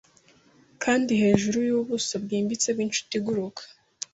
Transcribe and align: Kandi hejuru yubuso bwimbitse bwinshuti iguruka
Kandi 0.83 1.11
hejuru 1.21 1.57
yubuso 1.69 2.13
bwimbitse 2.23 2.67
bwinshuti 2.75 3.13
iguruka 3.19 3.61